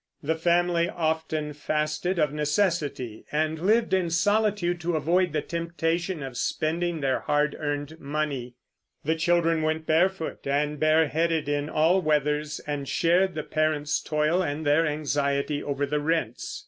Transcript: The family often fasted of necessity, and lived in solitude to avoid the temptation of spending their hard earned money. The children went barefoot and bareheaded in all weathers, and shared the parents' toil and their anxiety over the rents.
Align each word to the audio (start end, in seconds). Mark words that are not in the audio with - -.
The 0.23 0.33
family 0.33 0.89
often 0.89 1.53
fasted 1.53 2.17
of 2.17 2.33
necessity, 2.33 3.23
and 3.31 3.59
lived 3.59 3.93
in 3.93 4.09
solitude 4.09 4.81
to 4.81 4.95
avoid 4.95 5.31
the 5.31 5.43
temptation 5.43 6.23
of 6.23 6.37
spending 6.37 7.01
their 7.01 7.19
hard 7.19 7.55
earned 7.59 7.99
money. 7.99 8.55
The 9.05 9.13
children 9.13 9.61
went 9.61 9.85
barefoot 9.85 10.47
and 10.47 10.79
bareheaded 10.79 11.47
in 11.47 11.69
all 11.69 12.01
weathers, 12.01 12.59
and 12.65 12.89
shared 12.89 13.35
the 13.35 13.43
parents' 13.43 14.01
toil 14.01 14.41
and 14.43 14.65
their 14.65 14.87
anxiety 14.87 15.61
over 15.61 15.85
the 15.85 15.99
rents. 15.99 16.59